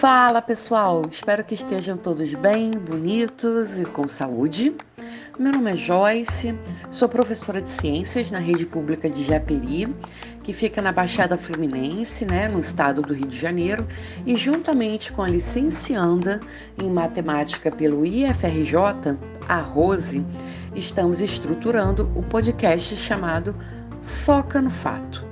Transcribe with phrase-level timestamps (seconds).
[0.00, 4.74] Fala pessoal, espero que estejam todos bem, bonitos e com saúde.
[5.38, 6.58] Meu nome é Joyce,
[6.90, 9.94] sou professora de ciências na rede pública de Japeri,
[10.42, 13.86] que fica na Baixada Fluminense, né, no estado do Rio de Janeiro,
[14.24, 16.40] e juntamente com a licencianda
[16.82, 20.24] em matemática pelo IFRJ, a Rose,
[20.74, 23.54] estamos estruturando o podcast chamado
[24.00, 25.29] Foca no Fato.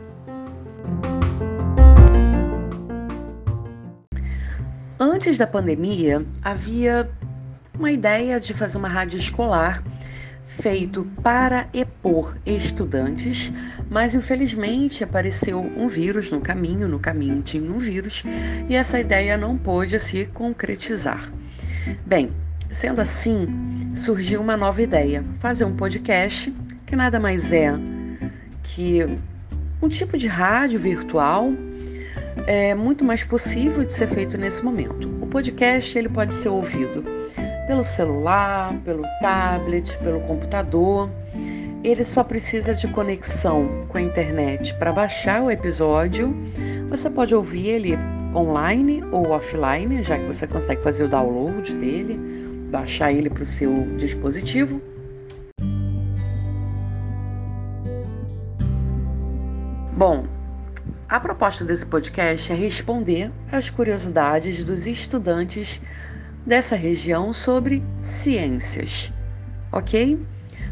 [5.00, 7.08] Antes da pandemia, havia
[7.78, 9.84] uma ideia de fazer uma rádio escolar
[10.44, 13.52] feito para e por estudantes,
[13.88, 18.24] mas infelizmente apareceu um vírus no caminho, no caminho tinha um vírus,
[18.68, 21.32] e essa ideia não pôde se concretizar.
[22.04, 22.32] Bem,
[22.68, 23.46] sendo assim,
[23.94, 26.52] surgiu uma nova ideia: fazer um podcast
[26.84, 27.72] que nada mais é
[28.64, 29.06] que
[29.80, 31.52] um tipo de rádio virtual
[32.46, 35.08] é muito mais possível de ser feito nesse momento.
[35.20, 37.04] O podcast ele pode ser ouvido
[37.66, 41.10] pelo celular, pelo tablet, pelo computador.
[41.84, 46.34] Ele só precisa de conexão com a internet para baixar o episódio.
[46.88, 47.98] Você pode ouvir ele
[48.34, 52.18] online ou offline, já que você consegue fazer o download dele,
[52.70, 54.80] baixar ele para o seu dispositivo.
[59.96, 60.24] Bom,
[61.08, 65.80] a proposta desse podcast é responder às curiosidades dos estudantes
[66.44, 69.10] dessa região sobre ciências,
[69.72, 70.20] ok?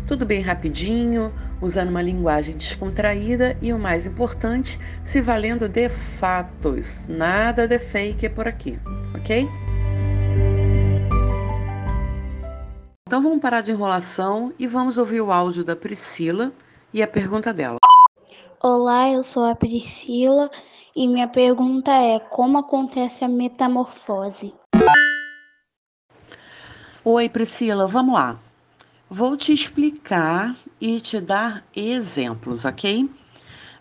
[0.06, 7.06] Tudo bem rapidinho, usando uma linguagem descontraída e o mais importante, se valendo de fatos,
[7.08, 8.78] nada de fake por aqui,
[9.14, 9.48] ok?
[13.08, 16.52] Então vamos parar de enrolação e vamos ouvir o áudio da Priscila
[16.92, 17.78] e a pergunta dela.
[18.62, 20.50] Olá, eu sou a Priscila
[20.96, 24.54] e minha pergunta é: como acontece a metamorfose?
[27.04, 28.38] Oi, Priscila, vamos lá.
[29.10, 33.10] Vou te explicar e te dar exemplos, ok?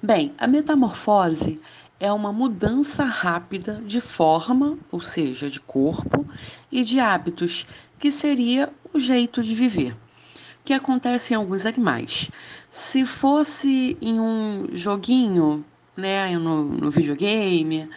[0.04, 1.60] Bem, a metamorfose
[1.98, 6.26] é uma mudança rápida de forma, ou seja, de corpo
[6.70, 7.66] e de hábitos,
[7.98, 9.96] que seria o jeito de viver
[10.66, 12.30] que acontece em alguns animais.
[12.72, 15.64] Se fosse em um joguinho,
[15.96, 17.88] né, no, no videogame,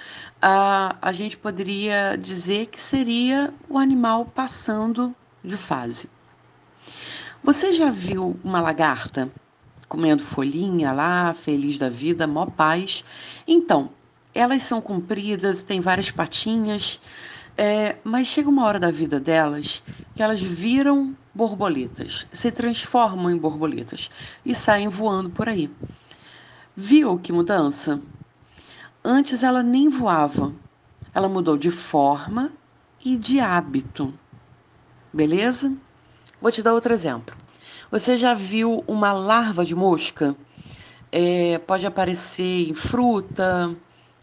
[0.40, 6.08] a, a gente poderia dizer que seria o animal passando de fase.
[7.42, 9.30] Você já viu uma lagarta
[9.88, 13.04] comendo folhinha lá, feliz da vida, mó paz?
[13.46, 13.90] Então,
[14.34, 17.00] elas são compridas, têm várias patinhas,
[17.58, 19.82] é, mas chega uma hora da vida delas
[20.14, 24.10] que elas viram borboletas, se transformam em borboletas
[24.46, 25.68] e saem voando por aí.
[26.76, 28.00] Viu que mudança?
[29.04, 30.52] Antes ela nem voava,
[31.12, 32.52] ela mudou de forma
[33.04, 34.14] e de hábito.
[35.12, 35.72] Beleza?
[36.40, 37.36] Vou te dar outro exemplo.
[37.90, 40.36] Você já viu uma larva de mosca?
[41.10, 43.74] É, pode aparecer em fruta,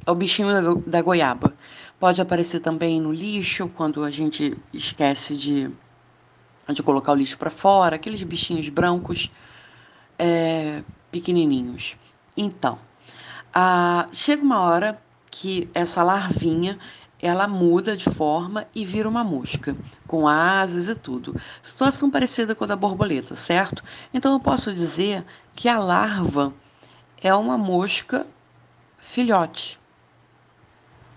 [0.06, 1.54] é o bichinho da, da goiaba.
[2.00, 5.70] Pode aparecer também no lixo, quando a gente esquece de,
[6.70, 9.32] de colocar o lixo para fora, aqueles bichinhos brancos
[10.20, 11.96] é, pequenininhos.
[12.38, 12.78] Então,
[13.54, 15.02] a, chega uma hora
[15.32, 16.78] que essa larvinha
[17.20, 21.36] ela muda de forma e vira uma mosca, com asas e tudo.
[21.64, 23.84] Situação parecida com a da borboleta, certo?
[24.14, 26.54] Então eu posso dizer que a larva
[27.20, 28.28] é uma mosca
[29.00, 29.80] filhote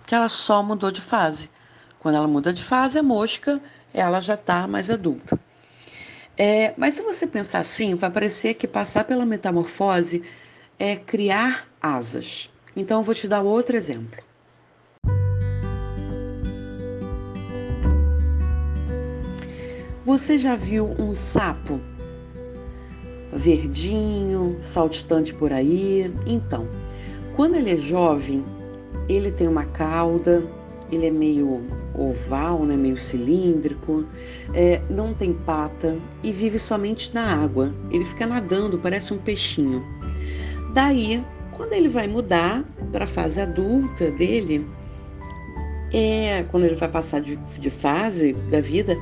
[0.09, 1.51] que ela só mudou de fase.
[1.99, 3.61] Quando ela muda de fase, a mosca
[3.93, 5.39] ela já está mais adulta.
[6.35, 10.25] É, mas se você pensar assim, vai parecer que passar pela metamorfose
[10.79, 12.51] é criar asas.
[12.75, 14.25] Então, eu vou te dar outro exemplo.
[20.07, 21.79] Você já viu um sapo
[23.31, 26.11] verdinho, saltitante por aí?
[26.25, 26.67] Então,
[27.37, 28.43] quando ele é jovem,
[29.09, 30.45] ele tem uma cauda,
[30.91, 31.63] ele é meio
[31.95, 34.05] oval, né, meio cilíndrico,
[34.55, 37.73] é, não tem pata e vive somente na água.
[37.91, 39.85] Ele fica nadando, parece um peixinho.
[40.73, 41.23] Daí,
[41.53, 44.67] quando ele vai mudar para a fase adulta dele,
[45.93, 48.97] é quando ele vai passar de, de fase da vida,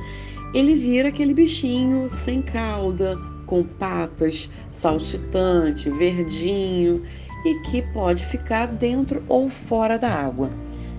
[0.53, 3.15] ele vira aquele bichinho sem cauda,
[3.45, 7.03] com patas, saltitante, verdinho
[7.45, 10.49] e que pode ficar dentro ou fora da água.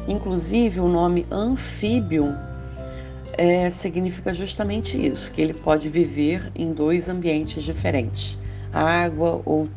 [0.07, 2.35] Inclusive, o nome anfíbio
[3.33, 8.39] é, significa justamente isso, que ele pode viver em dois ambientes diferentes,
[8.73, 9.69] água ou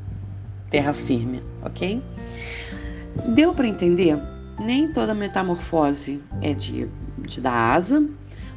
[0.70, 2.02] terra firme, ok?
[3.36, 4.18] Deu para entender?
[4.62, 6.88] nem toda metamorfose é de,
[7.20, 8.06] de dar asa,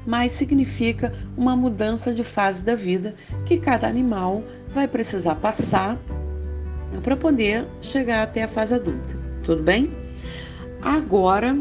[0.07, 3.15] mas significa uma mudança de fase da vida
[3.47, 4.43] que cada animal
[4.73, 5.99] vai precisar passar
[7.03, 9.17] para poder chegar até a fase adulta.
[9.45, 9.91] Tudo bem?
[10.83, 11.57] Agora,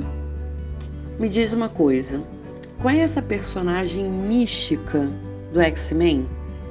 [1.20, 2.22] me diz uma coisa.
[2.82, 5.10] Conhece a personagem mística
[5.54, 6.28] do X-Men?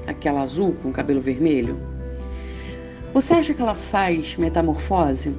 [0.07, 1.79] Aquela azul com cabelo vermelho?
[3.15, 5.35] Você acha que ela faz metamorfose?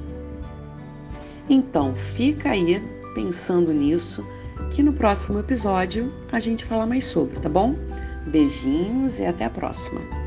[1.48, 2.82] Então, fica aí
[3.14, 4.26] pensando nisso,
[4.72, 7.76] que no próximo episódio a gente fala mais sobre, tá bom?
[8.26, 10.23] Beijinhos e até a próxima!